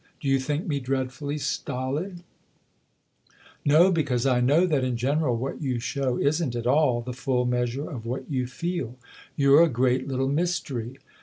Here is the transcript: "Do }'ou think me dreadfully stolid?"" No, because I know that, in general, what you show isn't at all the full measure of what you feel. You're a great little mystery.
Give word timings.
"Do 0.19 0.33
}'ou 0.35 0.39
think 0.39 0.65
me 0.65 0.79
dreadfully 0.79 1.37
stolid?"" 1.37 2.23
No, 3.65 3.91
because 3.91 4.25
I 4.25 4.39
know 4.41 4.65
that, 4.65 4.83
in 4.83 4.97
general, 4.97 5.37
what 5.37 5.61
you 5.61 5.77
show 5.77 6.17
isn't 6.17 6.55
at 6.55 6.65
all 6.65 7.01
the 7.01 7.13
full 7.13 7.45
measure 7.45 7.87
of 7.87 8.03
what 8.07 8.25
you 8.27 8.47
feel. 8.47 8.95
You're 9.35 9.61
a 9.61 9.69
great 9.69 10.07
little 10.07 10.27
mystery. 10.27 10.97